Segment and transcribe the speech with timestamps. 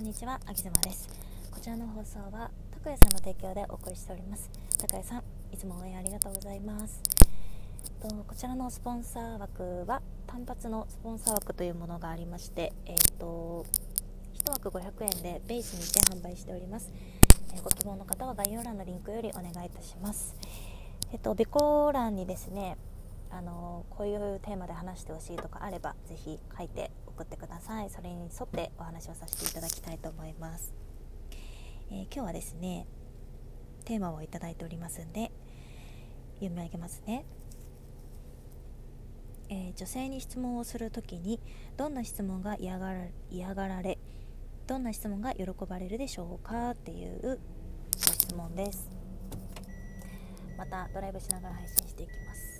[0.00, 1.10] こんにちは、あきずまです。
[1.50, 4.50] こちらの放送は拓也さんの提供でお送りしております。
[4.78, 7.02] 拓也さん、いつも応援ありがとうございます。
[8.00, 13.66] とこちらのスポンサー枠は単発のスポンサー枠というものがありましてえっ、ー、と
[14.42, 16.90] 1枠500円でベースにて販売しております、
[17.54, 20.34] えー、ご希望の方は概要欄のリンクよりお願いいたします。
[21.12, 22.78] えっ、ー、と備考欄にですね
[23.30, 30.74] あのこういうテーマで話してほしいとかあればぜひ書いて送ってくださいそれに沿ってお話をさせていただきたいと思います、
[31.92, 32.84] えー、今日はですね
[33.84, 35.30] テーマをいただいておりますんで
[36.40, 37.24] 読み上げますね、
[39.50, 41.38] えー、女性に質問をするときに
[41.76, 43.98] どんな質問が嫌がら嫌がられ
[44.66, 46.70] どんな質問が喜ばれるでしょうか？
[46.70, 47.38] っていう
[47.94, 48.90] ご質問です。
[50.58, 52.50] またドライブしながら配信していきます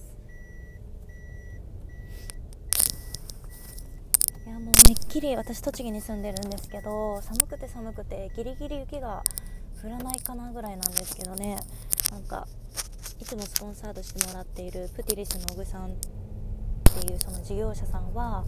[4.46, 9.22] いやもうめっきり私栃木に住んでるんですけど寒くて寒くてギリギリ雪が
[9.82, 11.56] 降らないかなぐらいなんですけどね。
[12.10, 12.46] なんか
[13.20, 15.90] いつもスポンサードしてもらっているプティリスの小具さんっ
[17.02, 18.44] ていうその事業者さんは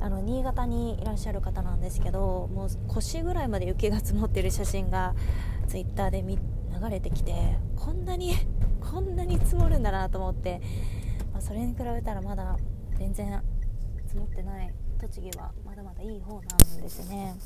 [0.00, 5.14] あの新潟にいらっしゃる方なんですけどもう腰ぐらいまで雪が積もってる写真が
[5.68, 6.38] ツイッターで流
[6.90, 8.34] れてきてこんなに
[8.80, 10.60] こんなに積もるんだなと思って、
[11.32, 12.56] まあ、それに比べたらまだ
[12.96, 13.42] 全然
[14.06, 17.36] 積もってない栃木はまだまだいい方なんですね。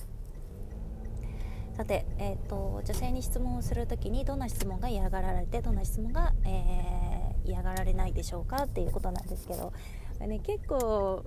[1.76, 9.72] さて、えーと、女性に質問をする時にどんな質問が嫌がられてどんな質問が、えー、嫌がられないでしょうかっていうことなんですけど、
[10.20, 11.24] ね、結構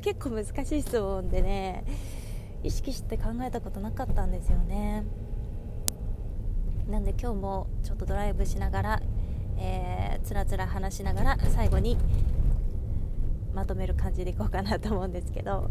[0.00, 1.84] 結構難しい質問でね
[2.62, 5.04] 意識して考えたことなかったんですよね。
[6.88, 9.02] なんで今日もちょっとドライブしながら、
[9.58, 11.98] えー、つらつら話しながら最後に
[13.54, 15.70] まとめる感じでいこうかなと思うんですけど。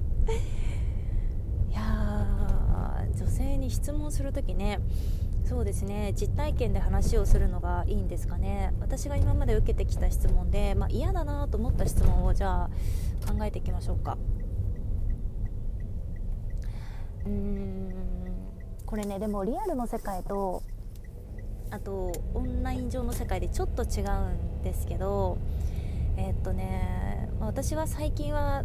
[1.70, 4.80] いや女性に質問する時ね
[5.44, 8.74] そうですね実体験で話をするのがいいんですかね。
[8.80, 12.70] 私が今まで受けてきた質問で、まあ、嫌だなと思った質問をじゃあ
[13.28, 14.18] 考えていきましょうか。
[17.26, 17.94] うーん
[18.86, 20.62] これねでもリアルの世界と
[21.72, 25.38] あとオンライン上の世界でちょっと違うんですけど
[26.16, 27.13] えー、っとね
[27.46, 28.64] 私は最近は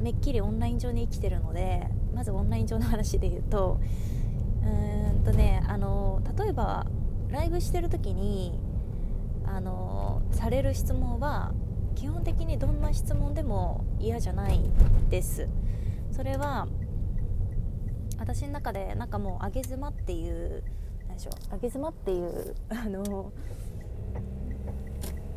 [0.00, 3.80] めっきりオンライン上に生きてるのでまずオンライン上の話で言うと
[4.62, 6.86] うーんとねあの例えば
[7.30, 8.58] ライブしてる時に
[9.44, 11.52] あのされる質問は
[11.94, 14.60] 基本的にどんな質問でも嫌じゃない
[15.10, 15.48] です。
[16.12, 16.68] それは
[18.18, 20.62] 私の中でなんかもう上げ妻っていう
[21.08, 23.32] 何でしょう上げ妻っていうあの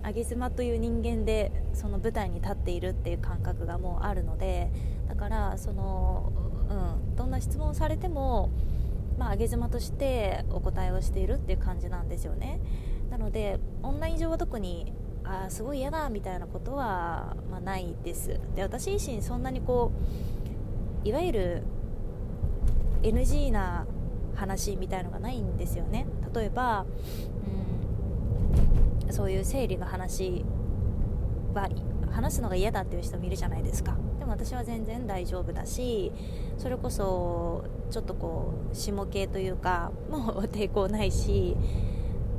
[0.04, 4.72] 上妻という人間でその舞台に立っているっていう感覚がもうあるので
[5.08, 6.32] だからその、
[6.70, 8.50] うん、どんな質問をされても、
[9.18, 12.60] まあ、上妻としてお答えをしているっていう感じなんですよね。
[13.10, 18.40] なのでオンライン上は特にあすごい嫌だみたいなことは、まあ、ないです。
[18.56, 19.92] で私自身そんなにこ
[21.06, 21.64] ういわゆる
[23.04, 23.86] NG な
[24.36, 26.06] 話みたいのがないんですよね。
[26.34, 26.86] 例えば、
[29.10, 30.44] そういう生理の話
[31.54, 31.70] は
[32.12, 33.96] 話すのが嫌だっていう人もいるじゃないですか。
[34.20, 36.12] でも私は全然大丈夫だし
[36.58, 41.56] それこそちょっとこう下系というかもう抵抗ないし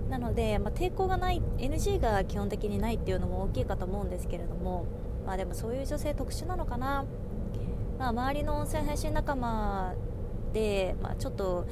[0.08, 4.84] なので、まあ、抵抗がない NG が基本的にないっていうのも大きいかと思うんですけれども
[5.26, 7.04] まあでもそういう女性特殊なのかな、
[7.98, 9.94] まあ、周りの音声配信仲間
[10.52, 11.66] で、まあ、ちょっと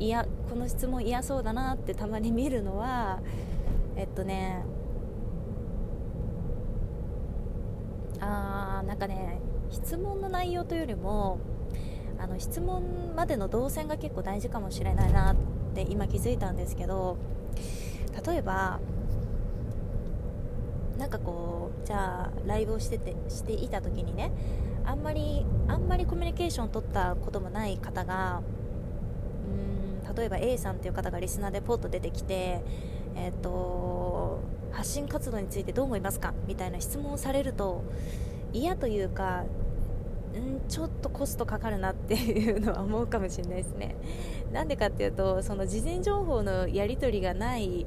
[0.00, 3.20] いやこの質問嫌そうだなってたまに見るのは
[3.96, 4.64] えっとね
[8.20, 9.40] あーなんかね
[9.70, 11.38] 質問の内容というよりも
[12.18, 15.36] あの質問までの動線が結構大事かもしれないなっ
[15.74, 17.16] て今気づいたんですけど
[18.26, 18.80] 例えば
[20.98, 24.32] なんかこうじゃあライブをしててしていた時にね
[24.84, 28.42] あんまりあんまりコミュニケーションを取ったこともない方が
[30.04, 32.62] うーん例えば A さんっていう方がリスナーでポッと出てきて
[33.16, 34.40] えーと、
[34.72, 36.32] 発信活動についてどう思いますか？
[36.46, 37.84] みたいな質問をされると
[38.52, 39.44] 嫌というか
[40.32, 43.96] んちょっとコストかかるなっていうのは思うかもしれないですね。
[44.52, 47.86] なんでかっていうとその事前情報のやり取りがない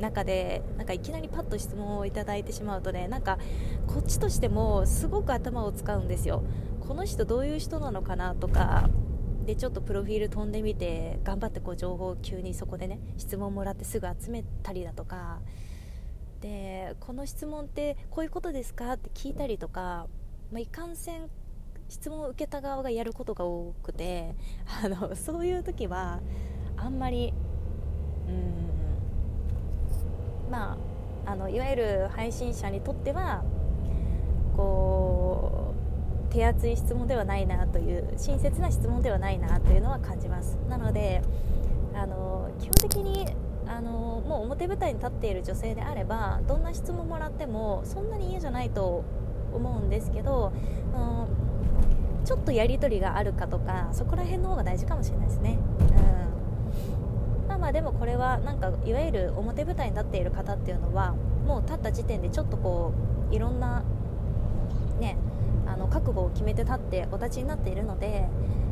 [0.00, 3.38] 中でなんかいきなりパッと質問をいただいてしまうとねなんか
[3.86, 6.42] こっちとしてもすごく頭を使うんですよ。
[6.86, 8.88] この人どういう人なのかなとか
[9.46, 15.38] でちょっとプロフィール飛んでみて頑張ってこう情報を急にそこでね質問もらってすぐ集めたりだとか
[16.40, 20.08] でこの質問ってこういうことですかって聞いたりとか、
[20.50, 21.30] まあ、いかんせん
[21.88, 24.34] 質問を受けた側がやることが多くて
[24.84, 26.20] あのそういう時は
[26.76, 27.32] あんまり
[28.28, 28.32] う
[30.48, 30.76] んま
[31.24, 33.44] ああのいわゆる配信者にとっては
[34.56, 35.05] こう
[36.36, 41.22] 手厚い質問ではないなという親切な質問ではないなというのは感じますなので
[41.94, 43.26] あの基本的に
[43.66, 49.02] あのもう表舞台に立っている女性であればどんな質問もらってもそんなに嫌じゃないと
[49.54, 50.52] 思うんですけど、
[50.94, 55.58] うん、ちょっとやり取りがあるかとかそこら辺の方が大事かもしれないですね。
[55.80, 61.14] うんまあ、まあでもこれはなんかいわゆる表舞台に立っている方っていうのは
[61.46, 62.92] もう立った時点でちょっとこ
[63.30, 63.82] ういろんな
[65.00, 65.16] ね
[65.66, 68.28] あの覚悟を決めて立ってお立ちになっているので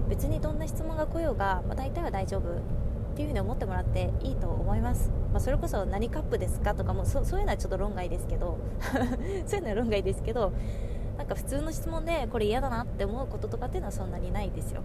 [0.09, 2.43] 別にどんな質問が来ようが、まあ、大体は大丈夫
[3.15, 8.59] っていうふうに思ってもらっていいと思います、まあ、それこそ何カップですかとかもそそういうのはちょっと論外ですけど
[9.47, 10.53] そういうのは論外ですけど
[11.17, 14.83] なんか普通の質問でこれ嫌だなって思うこととかっていうのはそんなにないですよ、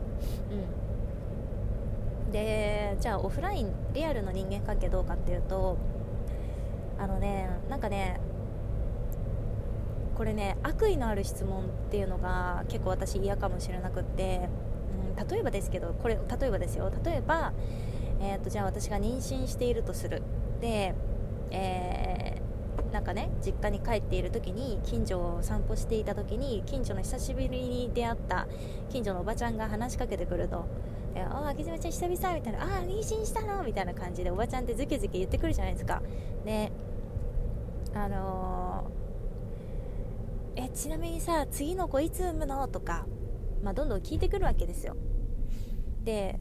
[2.27, 5.77] うん、でじゃあオフラインリアルの人間関係どうかっていうと
[6.99, 8.19] あのねなんかね
[10.19, 14.49] これね悪意のある質問っていうのが結構私嫌かもしれなくって、
[15.17, 16.91] うん、例えばですけどこれ例えばですよ。
[17.05, 17.53] 例えば
[18.21, 20.21] えーと、じゃあ私が妊娠しているとする。
[20.59, 20.93] で、
[21.51, 28.45] えー、なんかね実家に帰っている時に近所を散歩していた時に近所の久しぶりに出会った
[28.89, 30.65] 近所のおばちゃんが話しかけてくると
[31.15, 36.01] 「ああ木島ちゃん久々」みたいな「ああ妊娠したの?」みたいな感じでおばちゃんってズケズケ言ってくるじゃないですか。
[36.43, 36.73] で
[37.93, 38.83] あの、
[40.55, 42.67] えちなみにさ次の子いつ産むの？
[42.67, 43.05] とか、
[43.63, 44.95] まあ、どんどん聞いてくるわけですよ。
[46.03, 46.39] で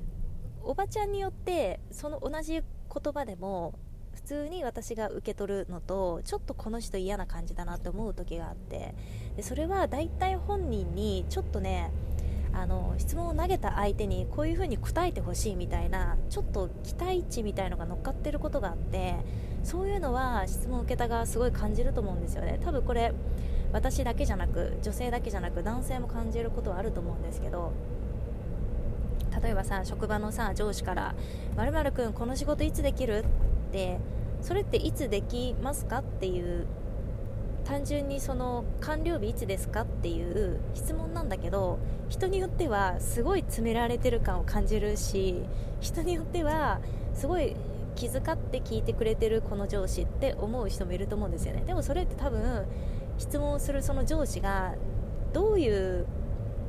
[0.62, 2.62] おばちゃんによってその同じ言
[3.12, 3.78] 葉でも
[4.14, 8.94] 普通に私が受け取るのとちょっとこの人嫌な感じだなって思う時があって
[9.36, 11.90] でそれは大体本人にちょっとね
[12.52, 19.14] あの質問を投げた相手にこういう風に答えてほしいみたいなちょっと期待値みたいのが乗っかってることがあって
[19.62, 22.58] そういうのは質問を受けた側すごい感じると思うんですよね。
[22.62, 23.12] 多分これ
[23.72, 27.72] 私だけじゃなく女性だけじゃなく男性も感じることはあると思うんですけど
[29.42, 31.14] 例えばさ職場のさ上司から
[31.54, 33.24] 「まるくんこの仕事いつできる?」
[33.68, 33.98] って
[34.40, 35.98] それっていつできますか？
[35.98, 36.66] っていう
[37.64, 39.82] 単純にその完了日いつですか？
[39.82, 41.78] っていう質問なんだけど
[42.08, 45.42] 人によってはすごい詰められてる感を感じるし
[45.80, 46.80] 人によっては
[47.14, 47.54] すごい
[47.96, 51.64] 気遣って聞いてくれてるこの上司って思う人もいると思うんですよね。
[51.66, 52.64] でもそれって多分
[53.18, 54.74] 質問するその上司が
[55.32, 56.06] どういう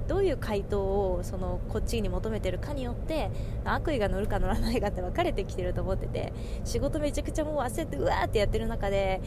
[0.07, 3.30] どういう回答をそのこっちに求めてるかによって
[3.63, 6.34] 悪意が乗るか乗らないかって分かれてきてると思ってて
[6.66, 9.22] 仕事めちゃくちゃもう焦ってうわーってやってる中で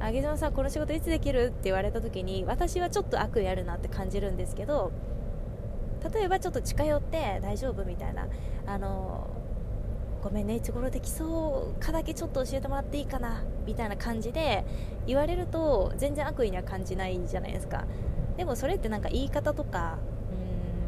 [0.00, 4.90] あげ島さんこの仕事いつできるって言われた時に私はちょっと悪意あるなって感じるんですけど
[6.12, 8.26] 例えばちょっと近寄って大丈夫みたいな
[8.66, 9.28] あの
[10.22, 14.64] ごめんねいつ頃できそうかだけちょっと教えてもらっていいかなみたいな感じで
[15.06, 17.84] 言われると全然悪意には感じないじゃないですか。
[18.36, 19.98] でもそれってなんか言い方とか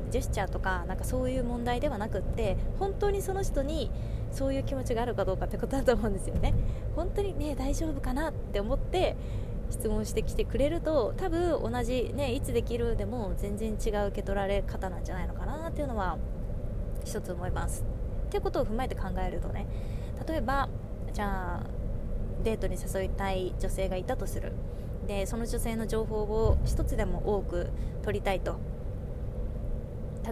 [0.06, 3.90] うんジェスチャーとかなんかそういう問題ではなくって本当にその人に
[4.30, 6.54] そういう気持ちがあるかどうかってことだと思うんですよね。
[6.94, 9.16] 本当にね大丈夫かなって思って
[9.70, 16.18] 質問してきてくれると多分同じねいつできるでも全然違う受け取られ方なんじゃないのかなっていうのは
[17.04, 17.93] 一つ思います。
[18.34, 19.64] っていうことを踏まえて考えるとね
[20.26, 20.68] 例えば
[21.12, 21.66] じゃあ
[22.42, 24.52] デートに誘いたい女性がいたとする。
[25.06, 27.70] でその女性の情報を1つでも多く
[28.02, 28.56] 取りたいと。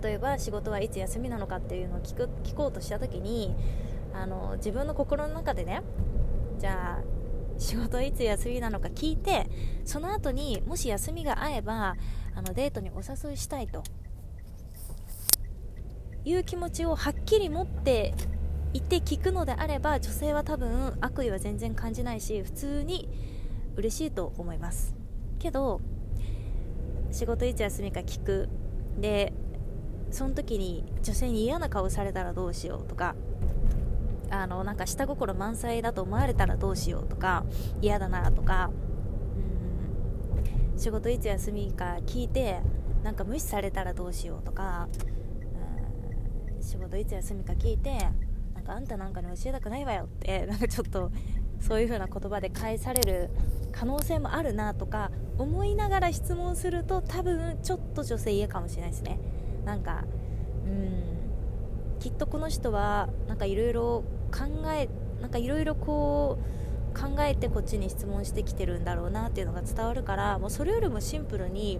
[0.02, 3.54] 例えば仕事はいつ休みなのかっていうのを聞く聞こうとした時に
[4.12, 5.82] あの自分の心の中でね
[6.58, 7.04] じゃあ
[7.58, 9.46] 仕事いつ休みなのか聞いて
[9.84, 11.96] その後にもし休みが合えば
[12.34, 13.84] あのデートにお誘いしたいと。
[16.24, 18.14] いう気持ちをはっきり持って
[18.72, 23.08] いて聞くのであれば女性は多分悪意は全然感じないし普通に
[23.76, 24.94] 嬉しいと思います。
[25.38, 25.80] けど
[27.10, 28.48] 仕事いつ休みか聞く
[28.98, 29.32] で
[30.10, 33.14] その時に女性に嫌な顔されたらどうしようとか
[34.30, 37.44] あのなんか下心満載だと思われたらどうしようとか
[37.82, 38.70] 嫌だなとか
[40.74, 42.60] うん仕事いつ休みか聞いて
[43.02, 44.88] なんか無視されたらどうしようとか
[46.62, 47.98] 仕事いつ休みか聞いて
[48.54, 51.10] なんかあんたなんかに教えたくないわよって なんかちょっと
[51.60, 53.30] そういう風な言葉で返される
[53.72, 59.18] 可能性もあるなとか思いながら質問すると多分ちょっと女性嫌かもしれないですね。
[59.64, 60.04] なんか
[60.66, 61.02] うん
[62.00, 64.88] きっとこの人はなんかいろいろ考え
[65.20, 71.78] なんかいろいろこう考えてこっちに質問してきてるんだろうなっていうのが伝わるからもうそれよりもシンプルに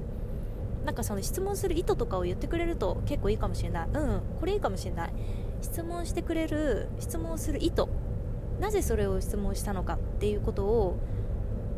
[0.84, 3.88] なんかその質問する意図とかを言ってくれると結構いいかもしれない。
[3.92, 5.12] うんこれいいかもしれない。
[5.60, 7.86] 質問してくれる質問する意図。
[8.60, 10.98] なぜそれを質問したのかっていうことを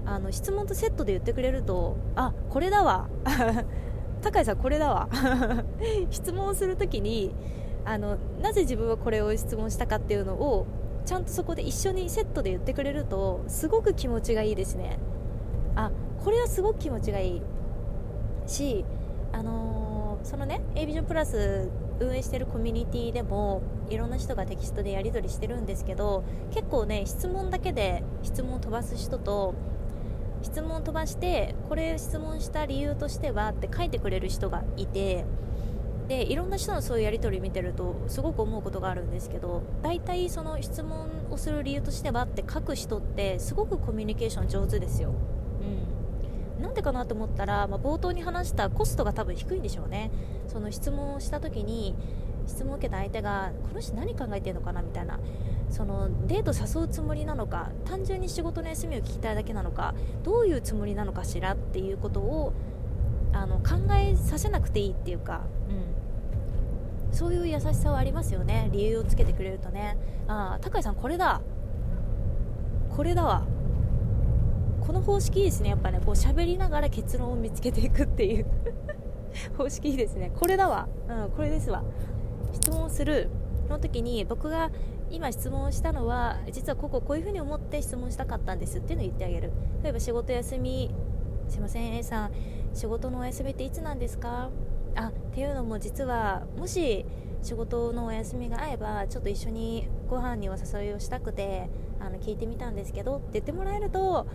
[0.07, 3.09] あの質問とセットで言ってくれるとあこれだわ。
[4.23, 5.09] 高井さんこれだわ。
[6.11, 7.35] 質問するときに
[7.85, 10.67] あのなぜ自分はこれを質問したかっていうのを
[11.05, 14.99] ちゃんとそこで一緒にセットで言ってくれるとすごく気持ちがいいですね。
[15.77, 15.91] あ
[16.25, 17.43] これはすごく気持ちがいい。
[18.47, 18.85] し
[19.33, 21.71] あのー、そのね a ビジョンプラス
[22.01, 29.55] 運営してるコミュニティでもいろんな人がテキストでやり取りしてるんですけど結構ね質問だけで質問を飛ばす人と
[30.43, 35.25] 質問を飛ばしてこれ質問した理由としてはって書いてくれる人がいて
[36.09, 45.15] でいろんな人のそういうやり取り見てるとすごく思うことがあるんですけど大体その質問をする理由としてはって書く人ってすごくコミュニケーション上手ですよ。
[46.65, 50.11] なんでかなと思ったら、まあ、冒頭に話したコストが多分低いんでしょうね。
[50.49, 51.95] その質問をした時に
[52.47, 55.21] 質問を受けた相手がこの人何考えてるのかなみたいな。
[55.71, 62.53] そのデート誘うつもりなのか単純に仕事の休みを聞きたいだけなのかどういうつもりなのかしらっていうことを
[63.33, 65.41] あの考えさせなくていいっていうか、
[67.11, 68.69] うん、そういう優しさはありますよね。
[68.73, 69.97] 理由をつけてくれるとね。
[70.29, 71.41] ああ高井さんこれだ。
[72.95, 73.45] これだわ。
[74.87, 78.47] この方式いいですねやっぱねこう喋りながら結論を見つけていくっていう。
[79.59, 80.31] 方式いいですね。
[80.37, 80.89] これだわ。
[81.09, 81.83] うんこれですわ。
[82.53, 83.29] 質問する。
[83.67, 84.71] その時に僕が
[85.11, 89.51] 今質問したのは実はこここういうふうに思って質問したかったんですっていうのを言ってあげる。
[89.83, 90.95] 例えば仕事休み
[91.49, 92.31] すいません A さん
[92.75, 94.51] 仕事のお休みっていつなんですか？
[94.95, 97.05] あっていうのも実はもし
[97.43, 101.69] 仕事のお休みが合えばちょっと一緒にご飯にお誘いをしたくて
[102.01, 104.27] あの聞いてみたんですけどって言ってもらえると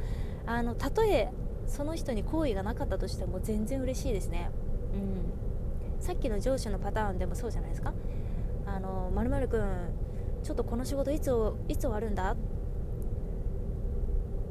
[0.51, 1.29] あのたとえ
[1.67, 4.49] その人に好意がなかったとしても全然嬉しいですね、
[5.99, 7.93] うん、さっきの上司のパターンでもそうじゃないですか。
[8.65, 9.63] あの〇〇くん
[10.41, 11.31] ちょっとこの仕事いつ
[11.67, 12.35] いつ終わるんだ？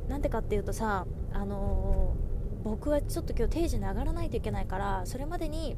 [0.08, 2.14] なんでかっていうとさあの
[2.62, 5.76] 僕はちょっと今日定時に上がらないといけないからそれまでに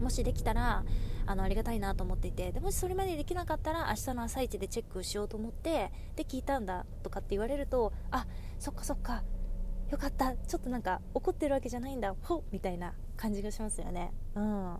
[0.00, 0.84] もしできたら
[1.26, 8.26] あのありがたいなと思っていてでもしそれまでできなかったら明日の朝一でチェックしようと思ってで聞いたんだとかって言われるとあ
[8.58, 9.22] そっかそっか
[9.90, 14.12] よかったちょっとなんか怒ってるわけじゃないんだほっみたいな感じがしますよね。
[14.34, 14.76] うん。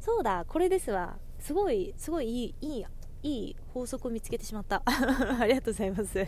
[0.00, 1.18] そうだこれですわ。
[1.38, 2.86] すごいすごいいいいい
[3.22, 4.82] いい法則を見つけてしまった。
[4.86, 6.26] ありがとうございます。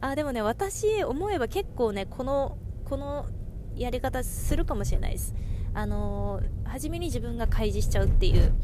[0.00, 3.26] あでもね私思えば結構ねこのこの
[3.74, 5.34] やり方するかもしれないです。
[5.74, 8.54] あのー、初めに自分が開示しちゃうっていう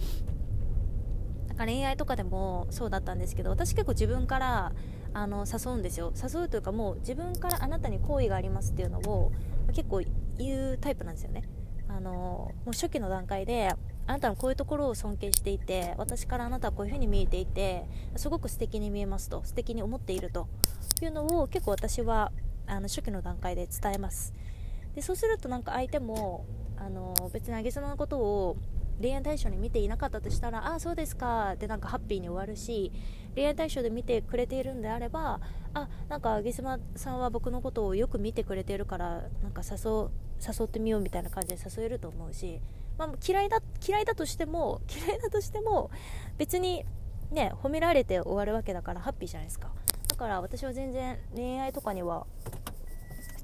[1.49, 4.73] なんか恋愛とかでもそうだったんですけど私結構自分から
[5.13, 6.13] あの誘うんですよ。
[6.17, 9.33] 誘うというかもう自分からあなたに好意がありますっていうのを
[9.75, 10.03] 結構
[10.39, 11.43] 言うタイプなんですよね。
[11.89, 13.75] あのもう初期の段階で
[14.07, 20.49] あなたのこういうところを尊敬していて私からあなたはこういうふうに見えていてすごく素敵に見えますと素敵に思っていると
[21.03, 22.31] いうのを結構私は
[22.67, 24.33] あの初期の段階で伝えます。
[24.95, 26.45] でそうするとなんか相手も
[26.81, 28.57] あの別にあげ妻のことを
[29.01, 32.93] 恋愛対象に見ていなかったとしたらああそうですかでなんかハッピーに終わるし
[33.35, 35.41] 恋愛対象で見てくれているんであれば
[35.73, 40.09] あなんかあげ妻さんは僕のことをよく見てくれているからなんか誘
[40.41, 42.61] 誘ってみようみたいな感じで誘えると思うし
[43.01, 45.91] まあ、嫌いだ嫌いだとしても 嫌いだとしても
[46.37, 46.85] 別に
[47.31, 49.71] ね褒められて終わるわけだからハッピーじゃないですか。
[50.07, 52.27] だから私は全然恋愛とかには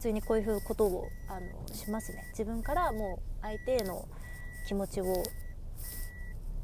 [0.07, 2.25] 通にこういうことをあのしますね。
[2.31, 4.09] 自分からもう相手への
[4.67, 5.05] 気持ちを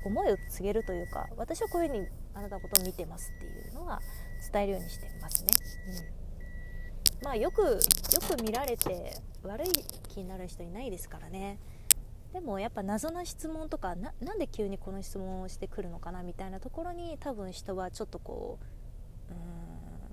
[0.04, 4.00] 思いを告げるというか私はこういうふうにあなたのことを見てますっていうのは
[4.52, 5.50] 伝えるようにしてますね、
[7.20, 7.78] うん、まあよくよ
[8.36, 9.68] く見られて悪い
[10.08, 11.58] 気になる人いないですからね。
[12.32, 18.58] でもやっぱ謎な質問とかななんで急にこの質問をしてくるのかなみたいなところに多分人はちょっとこ
[19.28, 19.32] う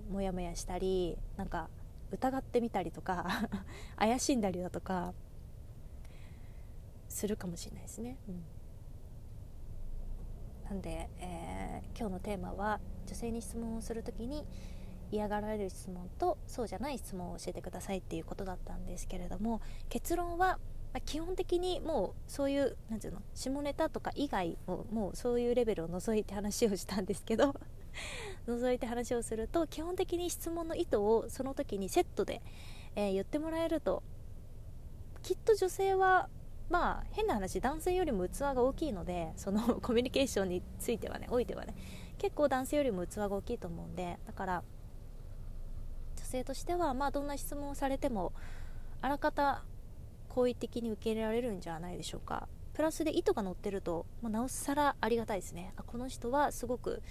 [0.10, 1.70] うんモヤモヤしたりなんか
[2.12, 3.50] 疑ってみたりとか
[3.98, 5.14] 怪しんだりだとか
[7.08, 8.18] するかもしれないですね。
[8.28, 8.44] うん、
[10.66, 14.46] なんで、えー、今日のテーマは女性に質問をする時に
[15.12, 20.60] 嫌がられる質問とそうじゃない質問を教えてくださいっていうことだったんですけれども結論は
[20.94, 27.56] まあ、基本的にもうそういうなんていうの下ネタとか以外をもうそういうレベルを除いて話をしたんですけど
[28.48, 32.42] 除いて話をすると基本的に質問の意図をその時にセットで、
[32.96, 34.04] えー、言ってもらえると。
[35.22, 36.30] きっと女性は
[36.70, 41.76] まあ変な話男性よりも器が大きいのでその コミュニケーションについてはねおいてはね
[42.18, 44.64] 結構男性よりも器が大きいと思うんでだから
[46.16, 48.34] 女性としてはまあどんな質問をされても
[49.02, 49.64] あらかた
[50.30, 52.48] 好意的に受け入れられるんじゃないでしょうか。
[52.74, 55.74] プラスで意図が乗ってると、まあ、なおさらありがたいですね。
[55.76, 57.02] あこの人はすごく、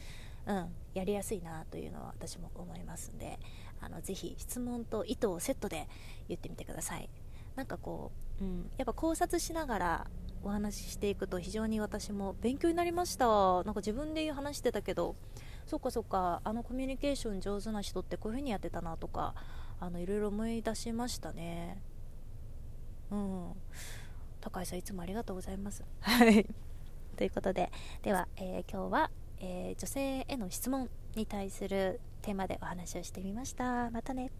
[0.48, 3.38] うん、やりやすいなというのは私も思いますんで
[3.80, 5.86] あのぜひ質問と意図をセットで
[6.26, 7.08] 言ってみてください。
[7.54, 10.06] なんかこう、うん、やっぱ考察しながら
[10.42, 13.26] お話ししていくと非常に私も勉強になりました。
[13.26, 15.16] なんか自分で話してたけど
[15.66, 19.34] そっかそっかあのコミュニケーション上手な人ってこういう風にやってたなとか
[19.80, 21.82] あのいろいろ思い出しましたね。
[23.10, 23.52] うん。
[24.40, 25.84] 高井さんいつもありがとうございます。
[26.00, 26.46] はい。
[27.16, 27.70] ということで
[28.02, 33.90] では、えー、今日は、えー、女性への質問に対するテーマでお話をしてみました。
[33.90, 34.30] またね。